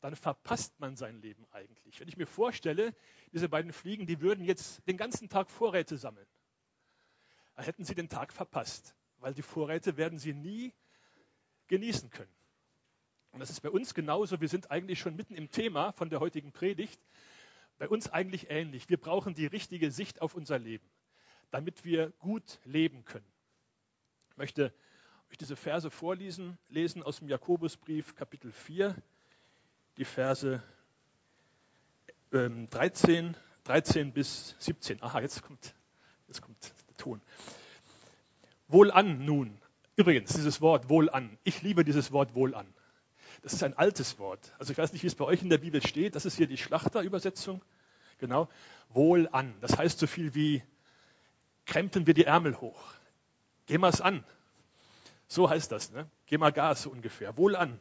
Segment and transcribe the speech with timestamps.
[0.00, 1.98] dann verpasst man sein Leben eigentlich.
[2.00, 2.94] Wenn ich mir vorstelle,
[3.32, 6.28] diese beiden Fliegen, die würden jetzt den ganzen Tag Vorräte sammeln,
[7.54, 10.72] dann hätten sie den Tag verpasst, weil die Vorräte werden sie nie
[11.66, 12.32] genießen können.
[13.32, 14.40] Und das ist bei uns genauso.
[14.40, 17.00] Wir sind eigentlich schon mitten im Thema von der heutigen Predigt.
[17.76, 18.88] Bei uns eigentlich ähnlich.
[18.88, 20.88] Wir brauchen die richtige Sicht auf unser Leben,
[21.50, 23.30] damit wir gut leben können.
[24.30, 24.72] Ich möchte
[25.30, 28.96] euch diese Verse vorlesen, lesen aus dem Jakobusbrief Kapitel 4,
[29.98, 30.62] die Verse
[32.32, 35.02] ähm, 13, 13 bis 17.
[35.02, 35.74] Aha, jetzt kommt,
[36.28, 37.20] jetzt kommt der Ton.
[38.68, 39.60] Wohlan nun.
[39.96, 41.36] Übrigens, dieses Wort wohlan.
[41.42, 42.72] Ich liebe dieses Wort wohlan.
[43.42, 44.52] Das ist ein altes Wort.
[44.58, 46.14] Also ich weiß nicht, wie es bei euch in der Bibel steht.
[46.14, 47.60] Das ist hier die Schlachterübersetzung.
[48.18, 48.48] Genau.
[48.90, 49.54] Wohlan.
[49.60, 50.62] Das heißt so viel wie
[51.66, 52.80] krempeln wir die Ärmel hoch.
[53.66, 54.24] Geh es an.
[55.26, 56.08] So heißt das, ne?
[56.26, 57.36] Geh mal Gas ungefähr.
[57.36, 57.80] Wohlan.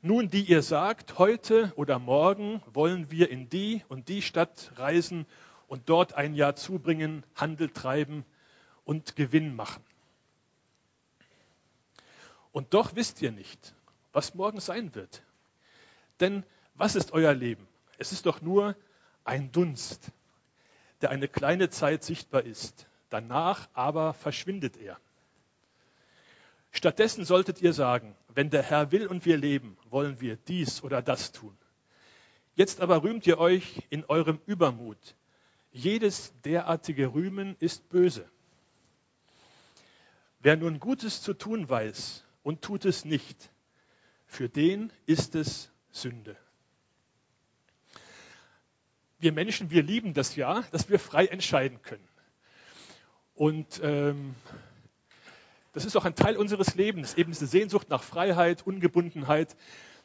[0.00, 5.26] Nun, die ihr sagt, heute oder morgen wollen wir in die und die Stadt reisen
[5.66, 8.24] und dort ein Jahr zubringen, Handel treiben
[8.84, 9.82] und Gewinn machen.
[12.52, 13.74] Und doch wisst ihr nicht,
[14.12, 15.24] was morgen sein wird.
[16.20, 17.66] Denn was ist euer Leben?
[17.98, 18.76] Es ist doch nur
[19.24, 20.12] ein Dunst,
[21.00, 22.86] der eine kleine Zeit sichtbar ist.
[23.10, 24.96] Danach aber verschwindet er.
[26.78, 31.02] Stattdessen solltet ihr sagen, wenn der Herr will und wir leben, wollen wir dies oder
[31.02, 31.58] das tun.
[32.54, 35.16] Jetzt aber rühmt ihr euch in eurem Übermut.
[35.72, 38.30] Jedes derartige Rühmen ist böse.
[40.38, 43.50] Wer nun Gutes zu tun weiß und tut es nicht,
[44.26, 46.36] für den ist es Sünde.
[49.18, 52.08] Wir Menschen, wir lieben das ja, dass wir frei entscheiden können.
[53.34, 54.36] Und ähm,
[55.78, 59.54] das ist auch ein Teil unseres Lebens, eben diese Sehnsucht nach Freiheit, Ungebundenheit.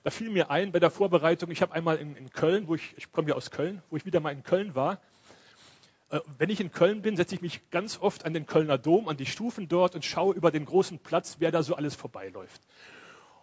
[0.04, 2.94] Da fiel mir ein bei der Vorbereitung, ich habe einmal in, in, Köln, wo ich,
[2.96, 5.02] ich komme ja aus Köln, wo ich wieder mal in Köln war.
[6.12, 9.08] Äh, wenn ich in Köln bin, setze ich mich ganz oft an den Kölner Dom,
[9.08, 12.62] an die Stufen dort und schaue über den großen Platz, wer da so alles vorbeiläuft.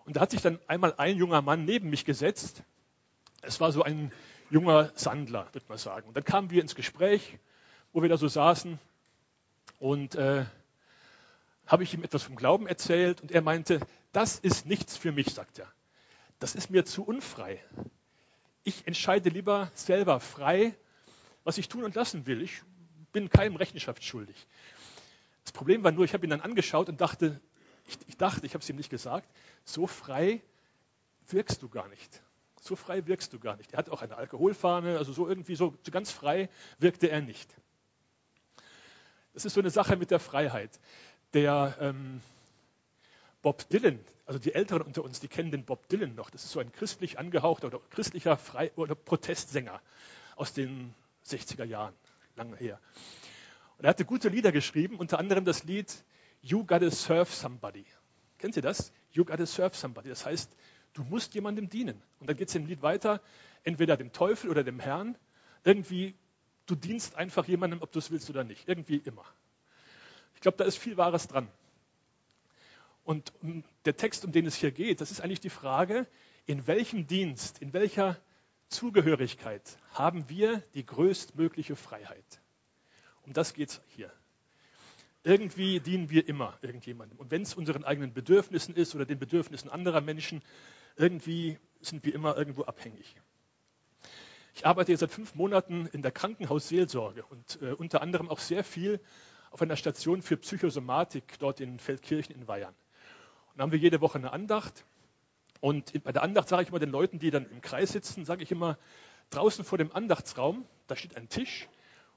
[0.04, 2.62] Und da hat sich dann einmal ein junger Mann neben mich gesetzt.
[3.42, 4.12] Es war so ein
[4.50, 6.06] junger Sandler, würde man sagen.
[6.06, 7.40] Und dann kamen wir ins Gespräch,
[7.92, 8.78] wo wir da so saßen.
[9.80, 10.44] Und äh,
[11.70, 13.78] habe ich ihm etwas vom Glauben erzählt und er meinte,
[14.10, 15.72] das ist nichts für mich, sagt er.
[16.40, 17.62] Das ist mir zu unfrei.
[18.64, 20.74] Ich entscheide lieber selber frei,
[21.44, 22.42] was ich tun und lassen will.
[22.42, 22.62] Ich
[23.12, 24.48] bin keinem Rechenschaft schuldig.
[25.44, 27.40] Das Problem war nur, ich habe ihn dann angeschaut und dachte,
[27.86, 29.32] ich, ich dachte, ich habe es ihm nicht gesagt,
[29.64, 30.42] so frei
[31.28, 32.20] wirkst du gar nicht.
[32.60, 33.74] So frei wirkst du gar nicht.
[33.74, 37.54] Er hat auch eine Alkoholfahne, also so irgendwie so, so ganz frei wirkte er nicht.
[39.34, 40.80] Das ist so eine Sache mit der Freiheit
[41.34, 42.20] der ähm,
[43.42, 46.30] Bob Dylan, also die Älteren unter uns, die kennen den Bob Dylan noch.
[46.30, 49.80] Das ist so ein christlich angehauchter oder christlicher Frei oder Protestsänger
[50.36, 50.94] aus den
[51.26, 51.94] 60er Jahren,
[52.36, 52.78] lange her.
[53.78, 55.90] Und er hatte gute Lieder geschrieben, unter anderem das Lied
[56.42, 57.84] You Gotta Serve Somebody.
[58.38, 58.92] Kennt ihr das?
[59.12, 60.08] You Gotta Serve Somebody.
[60.08, 60.50] Das heißt,
[60.94, 62.02] du musst jemandem dienen.
[62.20, 63.20] Und dann geht es im Lied weiter,
[63.64, 65.16] entweder dem Teufel oder dem Herrn.
[65.64, 66.14] Irgendwie,
[66.66, 68.68] du dienst einfach jemandem, ob du es willst oder nicht.
[68.68, 69.24] Irgendwie immer.
[70.40, 71.48] Ich glaube, da ist viel Wahres dran.
[73.04, 73.30] Und
[73.84, 76.06] der Text, um den es hier geht, das ist eigentlich die Frage,
[76.46, 78.16] in welchem Dienst, in welcher
[78.70, 79.60] Zugehörigkeit
[79.92, 82.40] haben wir die größtmögliche Freiheit?
[83.26, 84.10] Um das geht es hier.
[85.24, 87.18] Irgendwie dienen wir immer irgendjemandem.
[87.18, 90.40] Und wenn es unseren eigenen Bedürfnissen ist oder den Bedürfnissen anderer Menschen,
[90.96, 93.14] irgendwie sind wir immer irgendwo abhängig.
[94.54, 98.64] Ich arbeite jetzt seit fünf Monaten in der Krankenhausseelsorge und äh, unter anderem auch sehr
[98.64, 99.00] viel
[99.50, 102.74] auf einer Station für Psychosomatik dort in Feldkirchen in Weyern.
[103.50, 104.84] Und da haben wir jede Woche eine Andacht.
[105.60, 108.42] Und bei der Andacht sage ich immer den Leuten, die dann im Kreis sitzen, sage
[108.42, 108.78] ich immer,
[109.30, 111.68] draußen vor dem Andachtsraum, da steht ein Tisch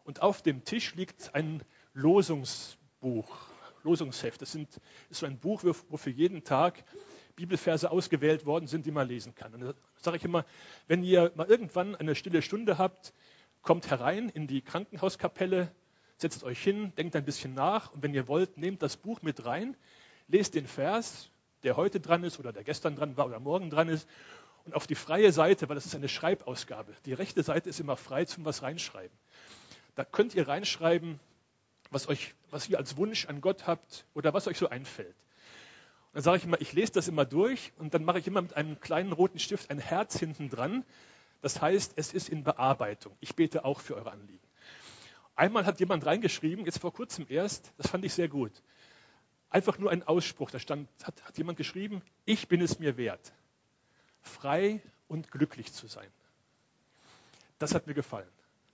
[0.04, 1.64] und auf dem Tisch liegt ein
[1.94, 3.30] Losungsbuch,
[3.84, 4.42] Losungsheft.
[4.42, 4.80] Das sind,
[5.10, 6.84] ist so ein Buch, wo für jeden Tag
[7.36, 9.54] Bibelverse ausgewählt worden sind, die man lesen kann.
[9.54, 10.46] Und da sage ich immer,
[10.88, 13.14] wenn ihr mal irgendwann eine stille Stunde habt,
[13.62, 15.72] kommt herein in die Krankenhauskapelle,
[16.24, 19.46] setzt euch hin, denkt ein bisschen nach und wenn ihr wollt, nehmt das Buch mit
[19.46, 19.78] rein,
[20.28, 21.30] lest den Vers,
[21.64, 24.08] der heute dran ist oder der gestern dran war oder morgen dran ist
[24.66, 26.94] und auf die freie Seite, weil das ist eine Schreibausgabe.
[27.06, 29.16] Die rechte Seite ist immer frei zum was reinschreiben.
[29.96, 31.20] Da könnt ihr reinschreiben,
[31.92, 35.16] was, euch, was ihr als Wunsch an Gott habt oder was euch so einfällt.
[36.08, 38.42] Und dann sage ich immer, ich lese das immer durch und dann mache ich immer
[38.42, 40.86] mit einem kleinen roten Stift ein Herz hinten dran.
[41.42, 43.16] Das heißt, es ist in Bearbeitung.
[43.20, 44.48] Ich bete auch für eure Anliegen.
[45.36, 48.52] Einmal hat jemand reingeschrieben, jetzt vor kurzem erst, das fand ich sehr gut.
[49.50, 53.34] Einfach nur ein Ausspruch, da stand, hat, hat jemand geschrieben, ich bin es mir wert.
[54.22, 56.10] frei und glücklich zu sein.
[57.60, 58.30] Das hat mir gefallen.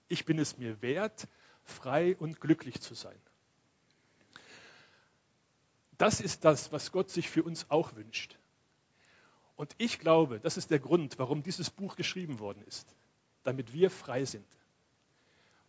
[0.07, 1.27] Ich bin es mir wert,
[1.63, 3.19] frei und glücklich zu sein.
[5.97, 8.37] Das ist das, was Gott sich für uns auch wünscht.
[9.55, 12.95] Und ich glaube, das ist der Grund, warum dieses Buch geschrieben worden ist,
[13.43, 14.45] damit wir frei sind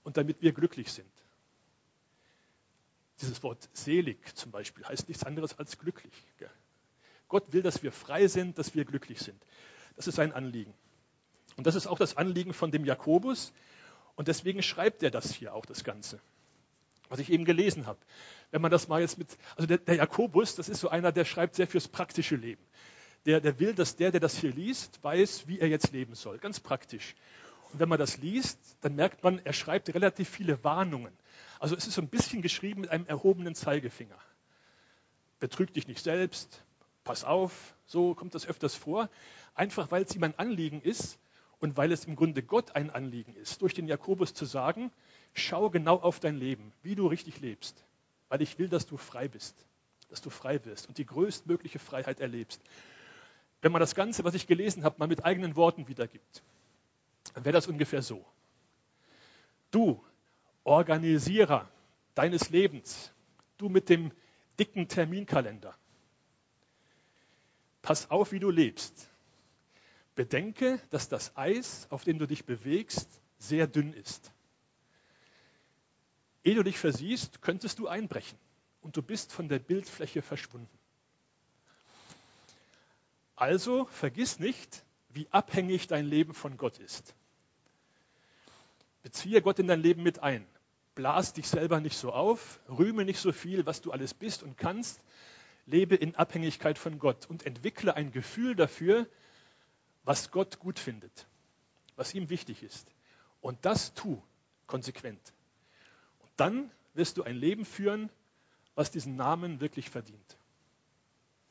[0.02, 1.10] und damit wir glücklich sind.
[3.20, 6.14] Dieses Wort selig zum Beispiel heißt nichts anderes als glücklich.
[7.28, 9.40] Gott will, dass wir frei sind, dass wir glücklich sind.
[9.96, 10.74] Das ist sein Anliegen.
[11.56, 13.52] Und das ist auch das Anliegen von dem Jakobus.
[14.16, 16.20] Und deswegen schreibt er das hier auch, das Ganze
[17.10, 17.98] was ich eben gelesen habe.
[18.50, 21.24] Wenn man das mal jetzt mit, also der, der, Jakobus, das ist so einer, der
[21.26, 22.62] schreibt sehr fürs praktische Leben.
[23.26, 26.38] Der, der will, dass der, der das hier liest, weiß, wie er jetzt leben soll.
[26.38, 27.14] Ganz praktisch.
[27.72, 31.12] Und wenn man das liest, dann merkt man, er schreibt relativ viele Warnungen.
[31.58, 34.18] Also es ist so ein bisschen geschrieben mit einem erhobenen Zeigefinger.
[35.38, 36.62] Betrüg dich nicht selbst,
[37.04, 39.08] pass auf, so kommt das öfters vor.
[39.54, 41.18] Einfach weil es ihm ein Anliegen ist
[41.58, 44.90] und weil es im Grunde Gott ein Anliegen ist, durch den Jakobus zu sagen,
[45.34, 47.84] Schau genau auf dein Leben, wie du richtig lebst,
[48.28, 49.54] weil ich will, dass du frei bist,
[50.08, 52.60] dass du frei wirst und die größtmögliche Freiheit erlebst.
[53.62, 56.42] Wenn man das Ganze, was ich gelesen habe, mal mit eigenen Worten wiedergibt,
[57.34, 58.24] dann wäre das ungefähr so.
[59.70, 60.04] Du,
[60.64, 61.70] Organisierer
[62.14, 63.12] deines Lebens,
[63.56, 64.12] du mit dem
[64.58, 65.74] dicken Terminkalender,
[67.82, 69.08] pass auf, wie du lebst.
[70.14, 74.32] Bedenke, dass das Eis, auf dem du dich bewegst, sehr dünn ist.
[76.44, 78.38] Ehe du dich versiehst, könntest du einbrechen
[78.82, 80.78] und du bist von der Bildfläche verschwunden.
[83.36, 87.14] Also vergiss nicht, wie abhängig dein Leben von Gott ist.
[89.02, 90.46] Beziehe Gott in dein Leben mit ein.
[90.94, 94.58] Blas dich selber nicht so auf, rühme nicht so viel, was du alles bist und
[94.58, 95.00] kannst.
[95.66, 99.06] Lebe in Abhängigkeit von Gott und entwickle ein Gefühl dafür,
[100.04, 101.26] was Gott gut findet,
[101.96, 102.90] was ihm wichtig ist.
[103.40, 104.20] Und das tu
[104.66, 105.20] konsequent
[106.40, 108.10] dann wirst du ein Leben führen,
[108.74, 110.38] was diesen Namen wirklich verdient.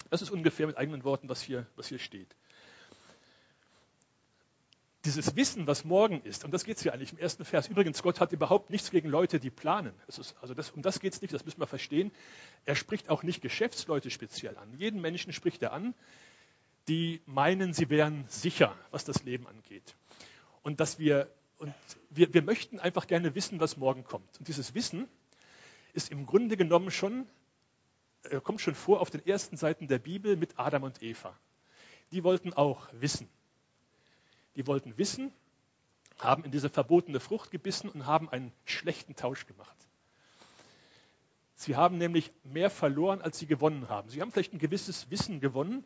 [0.10, 2.36] Das ist ungefähr mit eigenen Worten, was hier, was hier steht.
[5.06, 7.68] Dieses Wissen, was morgen ist, und das geht es hier eigentlich im ersten Vers.
[7.68, 9.94] Übrigens, Gott hat überhaupt nichts gegen Leute, die planen.
[10.08, 12.12] Ist, also das, um das geht es nicht, das müssen wir verstehen.
[12.66, 14.74] Er spricht auch nicht Geschäftsleute speziell an.
[14.78, 15.96] Jeden Menschen spricht er an,
[16.90, 19.96] die meinen, sie wären sicher, was das Leben angeht.
[20.64, 21.74] Und dass wir und
[22.10, 24.40] wir, wir möchten einfach gerne wissen, was morgen kommt.
[24.40, 25.08] Und dieses Wissen
[25.94, 27.28] ist im Grunde genommen schon,
[28.24, 31.38] äh, kommt schon vor auf den ersten Seiten der Bibel mit Adam und Eva.
[32.12, 33.28] Die wollten auch wissen.
[34.60, 35.32] Die wollten wissen,
[36.18, 39.78] haben in diese verbotene Frucht gebissen und haben einen schlechten Tausch gemacht.
[41.56, 44.10] Sie haben nämlich mehr verloren, als sie gewonnen haben.
[44.10, 45.86] Sie haben vielleicht ein gewisses Wissen gewonnen,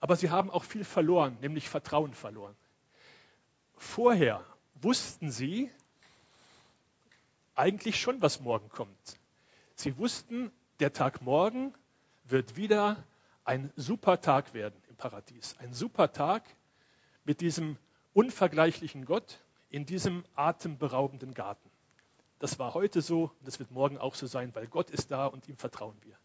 [0.00, 2.56] aber sie haben auch viel verloren, nämlich Vertrauen verloren.
[3.76, 4.42] Vorher
[4.76, 5.70] wussten sie
[7.54, 9.18] eigentlich schon, was morgen kommt.
[9.74, 10.50] Sie wussten,
[10.80, 11.74] der Tag morgen
[12.24, 13.04] wird wieder
[13.44, 15.54] ein super Tag werden im Paradies.
[15.58, 16.44] Ein super Tag
[17.24, 17.76] mit diesem
[18.12, 21.70] unvergleichlichen Gott in diesem atemberaubenden Garten.
[22.38, 25.26] Das war heute so und das wird morgen auch so sein, weil Gott ist da
[25.26, 26.16] und ihm vertrauen wir.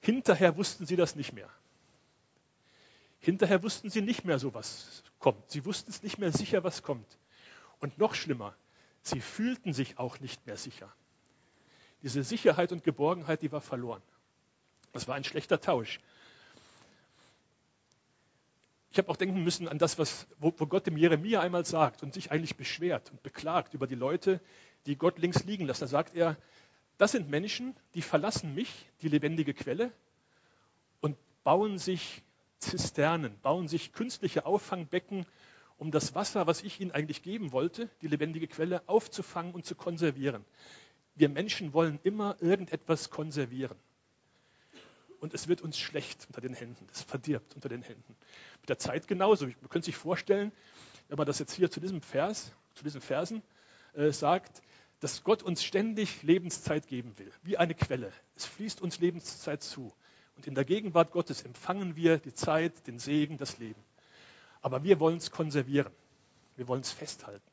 [0.00, 1.50] Hinterher wussten sie das nicht mehr.
[3.20, 5.50] Hinterher wussten sie nicht mehr so, was kommt.
[5.50, 7.18] Sie wussten es nicht mehr sicher, was kommt.
[7.78, 8.54] Und noch schlimmer,
[9.02, 10.90] sie fühlten sich auch nicht mehr sicher.
[12.02, 14.02] Diese Sicherheit und Geborgenheit, die war verloren.
[14.92, 16.00] Das war ein schlechter Tausch.
[18.92, 22.02] Ich habe auch denken müssen an das, was, wo, wo Gott dem Jeremia einmal sagt
[22.02, 24.40] und sich eigentlich beschwert und beklagt über die Leute,
[24.86, 25.82] die Gott links liegen lassen.
[25.82, 26.36] Da sagt er,
[26.98, 29.92] das sind Menschen, die verlassen mich, die lebendige Quelle,
[31.00, 32.22] und bauen sich
[32.58, 35.24] Zisternen, bauen sich künstliche Auffangbecken,
[35.78, 39.74] um das Wasser, was ich ihnen eigentlich geben wollte, die lebendige Quelle, aufzufangen und zu
[39.74, 40.44] konservieren.
[41.14, 43.78] Wir Menschen wollen immer irgendetwas konservieren.
[45.20, 46.86] Und es wird uns schlecht unter den Händen.
[46.92, 48.16] Es verdirbt unter den Händen.
[48.60, 49.46] Mit der Zeit genauso.
[49.46, 50.50] Man könnte sich vorstellen,
[51.08, 53.42] wenn man das jetzt hier zu diesem Vers, zu diesen Versen
[53.94, 54.62] äh, sagt,
[55.00, 58.12] dass Gott uns ständig Lebenszeit geben will, wie eine Quelle.
[58.36, 59.92] Es fließt uns Lebenszeit zu.
[60.36, 63.82] Und in der Gegenwart Gottes empfangen wir die Zeit, den Segen, das Leben.
[64.62, 65.92] Aber wir wollen es konservieren.
[66.56, 67.50] Wir wollen es festhalten.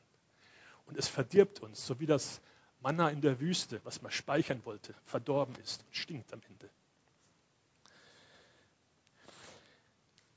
[0.86, 2.40] Und es verdirbt uns, so wie das
[2.80, 6.70] Manna in der Wüste, was man speichern wollte, verdorben ist und stinkt am Ende.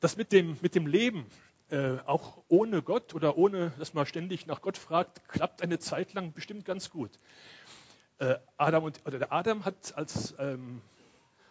[0.01, 1.25] Das mit dem, mit dem Leben,
[1.70, 6.13] äh, auch ohne Gott oder ohne, dass man ständig nach Gott fragt, klappt eine Zeit
[6.13, 7.12] lang bestimmt ganz gut.
[8.17, 10.81] Äh, Adam und, oder der Adam hat als ähm,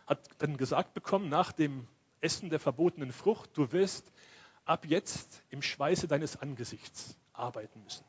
[0.09, 1.87] hat dann gesagt bekommen nach dem
[2.21, 4.11] Essen der verbotenen Frucht, du wirst
[4.65, 8.05] ab jetzt im Schweiße deines Angesichts arbeiten müssen,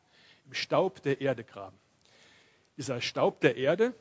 [0.48, 1.78] im Staub der Erde graben.
[2.78, 3.94] Dieser Staub der Erde,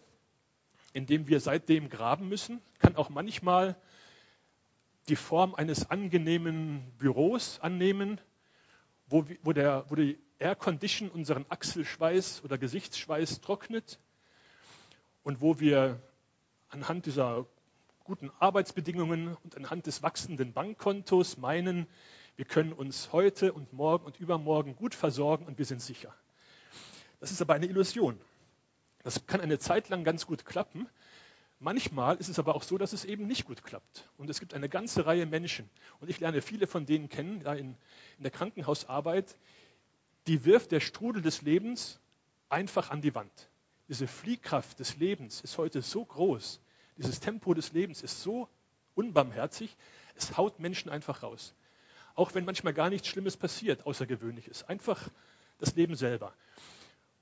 [0.94, 3.76] in dem wir seitdem graben müssen, kann auch manchmal
[5.10, 8.20] die Form eines angenehmen Büros annehmen,
[9.08, 13.98] wo, wo, der, wo die Air Condition unseren Achselschweiß oder Gesichtsschweiß trocknet
[15.24, 16.00] und wo wir
[16.68, 17.44] anhand dieser
[18.04, 21.88] guten Arbeitsbedingungen und anhand des wachsenden Bankkontos meinen,
[22.36, 26.14] wir können uns heute und morgen und übermorgen gut versorgen und wir sind sicher.
[27.18, 28.18] Das ist aber eine Illusion.
[29.02, 30.88] Das kann eine Zeit lang ganz gut klappen.
[31.62, 34.08] Manchmal ist es aber auch so, dass es eben nicht gut klappt.
[34.16, 35.68] Und es gibt eine ganze Reihe Menschen,
[36.00, 37.76] und ich lerne viele von denen kennen, da in,
[38.16, 39.36] in der Krankenhausarbeit,
[40.26, 42.00] die wirft der Strudel des Lebens
[42.48, 43.50] einfach an die Wand.
[43.88, 46.60] Diese Fliehkraft des Lebens ist heute so groß,
[46.96, 48.48] dieses Tempo des Lebens ist so
[48.94, 49.76] unbarmherzig,
[50.14, 51.54] es haut Menschen einfach raus.
[52.14, 54.64] Auch wenn manchmal gar nichts Schlimmes passiert, Außergewöhnliches.
[54.64, 55.10] Einfach
[55.58, 56.34] das Leben selber.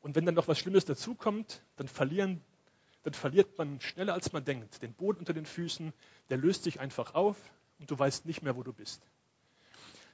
[0.00, 2.40] Und wenn dann noch was Schlimmes dazukommt, dann, verlieren,
[3.02, 4.82] dann verliert man schneller, als man denkt.
[4.82, 5.92] Den Boden unter den Füßen,
[6.30, 7.36] der löst sich einfach auf
[7.78, 9.02] und du weißt nicht mehr, wo du bist.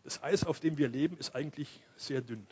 [0.04, 2.46] Das Eis, auf dem wir leben, ist eigentlich sehr dünn.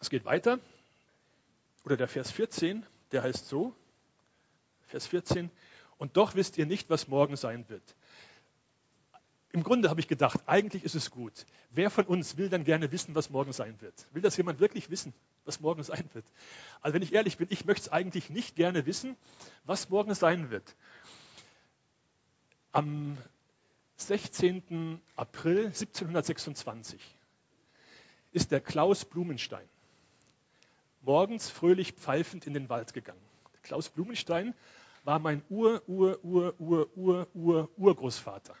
[0.00, 0.60] Es geht weiter.
[1.84, 3.74] Oder der Vers 14, der heißt so,
[4.88, 5.50] Vers 14,
[5.98, 7.96] und doch wisst ihr nicht, was morgen sein wird.
[9.52, 11.46] Im Grunde habe ich gedacht, eigentlich ist es gut.
[11.70, 14.06] Wer von uns will dann gerne wissen, was morgen sein wird?
[14.12, 16.26] Will das jemand wirklich wissen, was morgen sein wird?
[16.82, 19.16] Also wenn ich ehrlich bin, ich möchte es eigentlich nicht gerne wissen,
[19.64, 20.76] was morgen sein wird.
[22.72, 23.16] Am
[23.96, 25.00] 16.
[25.14, 27.00] April 1726
[28.32, 29.66] ist der Klaus Blumenstein
[31.06, 33.20] morgens fröhlich pfeifend in den Wald gegangen.
[33.62, 34.54] Klaus Blumenstein
[35.04, 38.54] war mein Ur, Ur, Ur, Ur, Ur, Ur, Urgroßvater.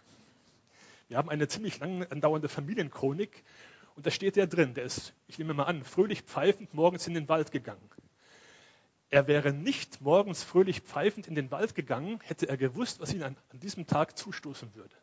[1.08, 3.44] Wir haben eine ziemlich lang andauernde Familienchronik
[3.94, 4.74] und da steht er drin.
[4.74, 7.88] Der ist, ich nehme mal an, fröhlich pfeifend morgens in den Wald gegangen.
[9.08, 13.22] Er wäre nicht morgens fröhlich pfeifend in den Wald gegangen, hätte er gewusst, was ihn
[13.22, 14.94] an, an diesem Tag zustoßen würde.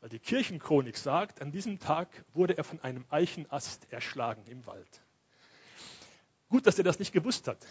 [0.00, 5.00] Weil die Kirchenchronik sagt, an diesem Tag wurde er von einem Eichenast erschlagen im Wald.
[6.48, 7.64] Gut, dass er das nicht gewusst hat.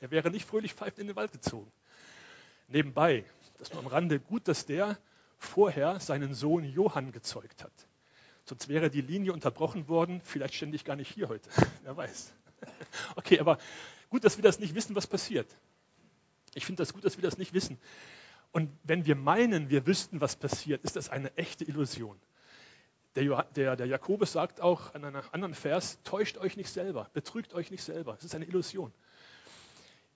[0.00, 1.70] Er wäre nicht fröhlich pfeifend in den Wald gezogen.
[2.66, 3.24] Nebenbei,
[3.58, 4.98] das nur am Rande, gut, dass der
[5.38, 7.72] vorher seinen Sohn Johann gezeugt hat.
[8.44, 11.48] Sonst wäre die Linie unterbrochen worden, vielleicht ständig gar nicht hier heute.
[11.82, 12.32] Wer weiß.
[13.16, 13.58] Okay, aber
[14.08, 15.46] gut, dass wir das nicht wissen, was passiert.
[16.54, 17.78] Ich finde das gut, dass wir das nicht wissen.
[18.50, 22.18] Und wenn wir meinen, wir wüssten, was passiert, ist das eine echte Illusion.
[23.14, 27.52] Der, der, der Jakobus sagt auch an einem anderen Vers, täuscht euch nicht selber, betrügt
[27.54, 28.14] euch nicht selber.
[28.14, 28.92] Es ist eine Illusion.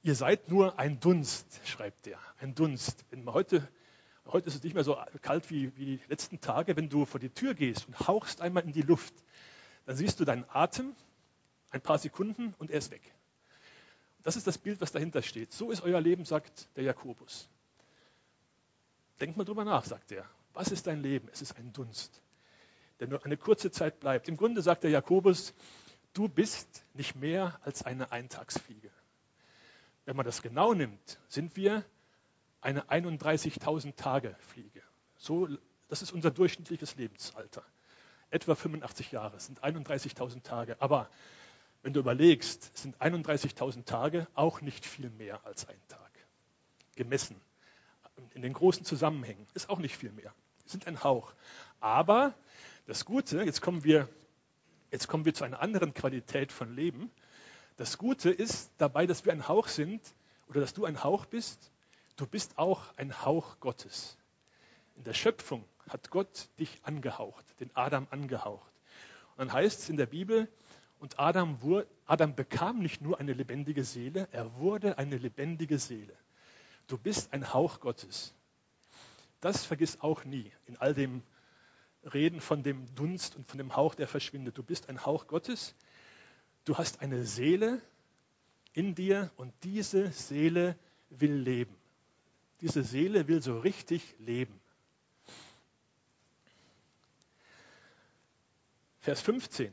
[0.03, 3.05] Ihr seid nur ein Dunst, schreibt er, ein Dunst.
[3.11, 3.69] Wenn man heute,
[4.27, 7.21] heute ist es nicht mehr so kalt wie, wie die letzten Tage, wenn du vor
[7.21, 9.15] die Tür gehst und hauchst einmal in die Luft,
[9.87, 10.95] dann siehst du deinen Atem,
[11.71, 13.03] ein paar Sekunden und er ist weg.
[14.23, 15.53] Das ist das Bild, was dahinter steht.
[15.53, 17.49] So ist euer Leben, sagt der Jakobus.
[19.21, 20.29] Denkt mal drüber nach, sagt er.
[20.53, 21.29] Was ist dein Leben?
[21.33, 22.21] Es ist ein Dunst
[23.01, 24.29] der nur eine kurze Zeit bleibt.
[24.29, 25.55] Im Grunde sagt der Jakobus,
[26.13, 28.91] du bist nicht mehr als eine Eintagsfliege.
[30.05, 31.85] Wenn man das genau nimmt, sind wir
[32.61, 34.83] eine 31.000 Tage Fliege.
[35.17, 35.49] So,
[35.89, 37.63] das ist unser durchschnittliches Lebensalter.
[38.31, 40.77] Etwa 85 Jahre sind 31.000 Tage.
[40.81, 41.09] Aber
[41.83, 46.11] wenn du überlegst, sind 31.000 Tage auch nicht viel mehr als ein Tag.
[46.97, 47.41] Gemessen
[48.35, 50.33] in den großen Zusammenhängen ist auch nicht viel mehr.
[50.67, 51.33] Sind ein Hauch.
[51.81, 52.35] Aber
[52.87, 54.09] das Gute, jetzt kommen wir,
[54.91, 57.11] jetzt kommen wir zu einer anderen Qualität von Leben.
[57.77, 60.03] Das Gute ist dabei, dass wir ein Hauch sind
[60.49, 61.70] oder dass du ein Hauch bist.
[62.21, 64.19] Du bist auch ein Hauch Gottes.
[64.95, 68.71] In der Schöpfung hat Gott dich angehaucht, den Adam angehaucht.
[69.31, 70.47] Und dann heißt es in der Bibel,
[70.99, 76.15] und Adam, wurde, Adam bekam nicht nur eine lebendige Seele, er wurde eine lebendige Seele.
[76.89, 78.35] Du bist ein Hauch Gottes.
[79.41, 81.23] Das vergiss auch nie in all dem
[82.13, 84.59] reden von dem Dunst und von dem Hauch, der verschwindet.
[84.59, 85.75] Du bist ein Hauch Gottes.
[86.67, 87.81] Du hast eine Seele
[88.75, 90.77] in dir und diese Seele
[91.09, 91.80] will leben.
[92.61, 94.61] Diese Seele will so richtig leben.
[98.99, 99.73] Vers 15.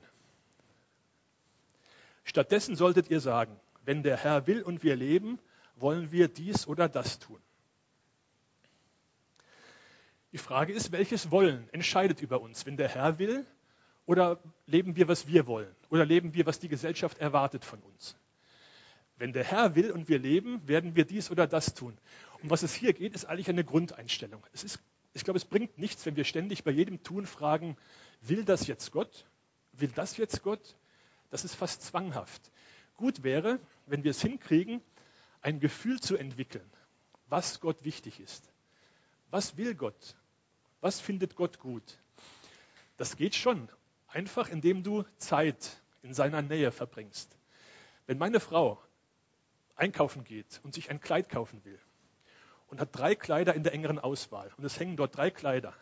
[2.23, 5.39] Stattdessen solltet ihr sagen, wenn der Herr will und wir leben,
[5.75, 7.39] wollen wir dies oder das tun.
[10.31, 12.65] Die Frage ist, welches Wollen entscheidet über uns?
[12.65, 13.45] Wenn der Herr will
[14.05, 15.73] oder leben wir, was wir wollen?
[15.89, 18.17] Oder leben wir, was die Gesellschaft erwartet von uns?
[19.17, 21.97] Wenn der Herr will und wir leben, werden wir dies oder das tun.
[22.43, 24.45] Um was es hier geht, ist eigentlich eine Grundeinstellung.
[24.53, 24.79] Es ist,
[25.13, 27.77] ich glaube, es bringt nichts, wenn wir ständig bei jedem Tun fragen,
[28.21, 29.25] will das jetzt Gott?
[29.73, 30.77] Will das jetzt Gott?
[31.29, 32.51] Das ist fast zwanghaft.
[32.95, 34.81] Gut wäre, wenn wir es hinkriegen,
[35.41, 36.69] ein Gefühl zu entwickeln,
[37.27, 38.51] was Gott wichtig ist.
[39.29, 40.15] Was will Gott?
[40.81, 41.99] Was findet Gott gut?
[42.97, 43.69] Das geht schon,
[44.07, 47.35] einfach indem du Zeit in seiner Nähe verbringst.
[48.05, 48.81] Wenn meine Frau
[49.75, 51.79] einkaufen geht und sich ein Kleid kaufen will
[52.67, 55.73] und hat drei Kleider in der engeren Auswahl und es hängen dort drei Kleider,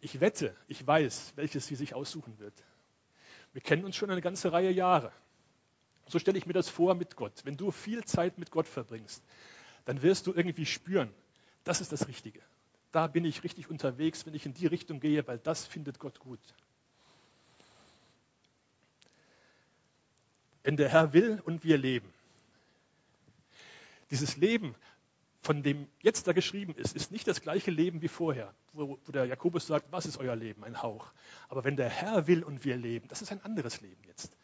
[0.00, 2.54] ich wette, ich weiß, welches sie sich aussuchen wird.
[3.52, 5.12] Wir kennen uns schon eine ganze Reihe Jahre.
[6.06, 7.44] So stelle ich mir das vor mit Gott.
[7.44, 9.22] Wenn du viel Zeit mit Gott verbringst,
[9.84, 11.12] dann wirst du irgendwie spüren,
[11.64, 12.40] das ist das Richtige.
[12.92, 16.18] Da bin ich richtig unterwegs, wenn ich in die Richtung gehe, weil das findet Gott
[16.18, 16.40] gut.
[20.62, 22.12] Wenn der Herr will und wir leben.
[24.10, 24.74] Dieses Leben,
[25.42, 29.12] von dem jetzt da geschrieben ist, ist nicht das gleiche Leben wie vorher, wo, wo,
[29.12, 30.64] der Jakobus sagt, was ist euer Leben?
[30.64, 31.12] Ein Hauch.
[31.48, 34.36] Aber wenn der Herr will und wir leben, das ist ein anderes Leben jetzt.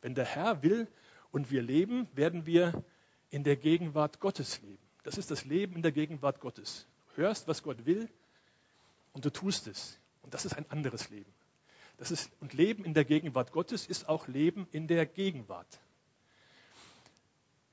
[0.00, 0.88] Wenn der Herr will
[1.30, 2.84] und wir leben, werden wir
[3.30, 4.82] in der Gegenwart Gottes leben.
[5.04, 6.86] Das ist das Leben in der Gegenwart Gottes.
[7.14, 8.08] Du hörst, was Gott will
[9.12, 9.98] und du tust es.
[10.22, 11.32] Und das ist ein anderes Leben.
[11.98, 15.80] Das ist, und Leben in der Gegenwart Gottes ist auch Leben in der Gegenwart.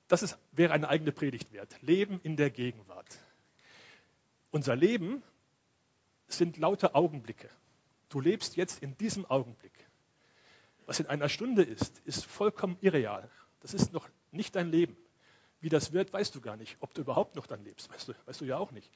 [0.10, 1.80] Das ist, wäre eine eigene Predigt wert.
[1.82, 3.20] Leben in der Gegenwart.
[4.50, 5.22] Unser Leben
[6.28, 7.48] sind lauter Augenblicke.
[8.10, 9.72] Du lebst jetzt in diesem Augenblick.
[10.88, 13.30] Was in einer Stunde ist, ist vollkommen irreal.
[13.60, 14.98] Das ist noch nicht dein Leben.
[15.62, 16.78] Wie das wird, weißt du gar nicht.
[16.80, 18.90] Ob du überhaupt noch dann lebst, weißt du, weißt du ja auch nicht.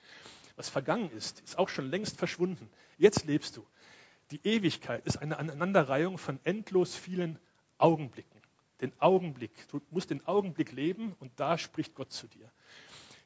[0.56, 2.68] Was vergangen ist, ist auch schon längst verschwunden.
[2.98, 3.68] Jetzt lebst du.
[4.32, 7.38] Die Ewigkeit ist eine Aneinanderreihung von endlos vielen
[7.78, 8.33] Augenblicken
[8.84, 9.52] den Augenblick.
[9.70, 12.52] Du musst den Augenblick leben und da spricht Gott zu dir.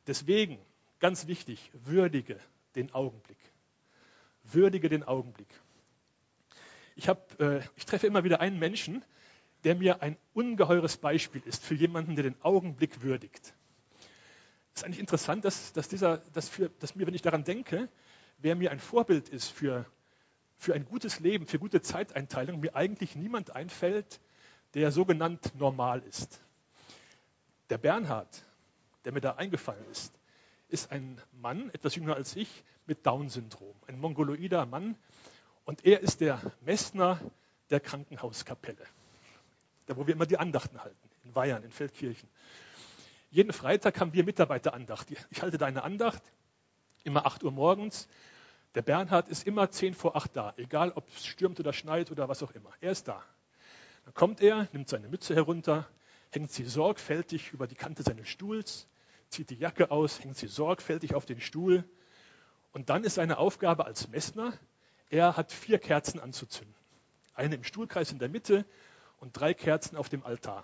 [0.06, 0.60] Deswegen,
[1.00, 2.40] ganz wichtig, würdige
[2.76, 3.40] den Augenblick.
[4.44, 5.50] Würdige den Augenblick.
[6.96, 9.04] Ich, hab, äh, ich treffe immer wieder einen Menschen,
[9.64, 13.54] der mir ein ungeheures Beispiel ist für jemanden, der den Augenblick würdigt.
[14.74, 17.90] Es ist eigentlich interessant, dass, dass, dieser, dass, für, dass mir, wenn ich daran denke,
[18.38, 19.86] wer mir ein Vorbild ist für,
[20.56, 24.20] für ein gutes Leben, für gute Zeiteinteilung, mir eigentlich niemand einfällt,
[24.74, 26.40] der sogenannt normal ist.
[27.70, 28.44] Der Bernhard,
[29.06, 30.14] der mir da eingefallen ist,
[30.70, 34.98] ist ein Mann, etwas jünger als ich, mit Down-Syndrom, ein mongoloider Mann.
[35.66, 37.20] Und er ist der Messner
[37.70, 38.86] der Krankenhauskapelle,
[39.86, 42.30] da wo wir immer die Andachten halten, in Weihern, in Feldkirchen.
[43.30, 45.08] Jeden Freitag haben wir Mitarbeiterandacht.
[45.30, 46.22] Ich halte da eine Andacht,
[47.04, 48.08] immer 8 Uhr morgens.
[48.76, 52.30] Der Bernhard ist immer 10 vor 8 da, egal ob es stürmt oder schneit oder
[52.30, 52.72] was auch immer.
[52.80, 53.24] Er ist da.
[54.08, 55.86] Dann kommt er, nimmt seine Mütze herunter,
[56.32, 58.88] hängt sie sorgfältig über die Kante seines Stuhls,
[59.28, 61.84] zieht die Jacke aus, hängt sie sorgfältig auf den Stuhl.
[62.72, 64.54] Und dann ist seine Aufgabe als Messner,
[65.10, 66.74] er hat vier Kerzen anzuzünden.
[67.34, 68.66] Eine im Stuhlkreis in der Mitte
[69.18, 70.64] und drei Kerzen auf dem Altar.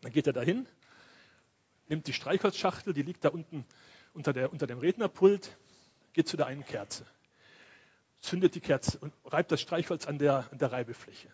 [0.00, 0.66] Dann geht er dahin,
[1.86, 3.64] nimmt die Streichholzschachtel, die liegt da unten
[4.14, 5.56] unter, der, unter dem Rednerpult,
[6.12, 7.06] geht zu der einen Kerze,
[8.18, 11.30] zündet die Kerze und reibt das Streichholz an der, an der Reibefläche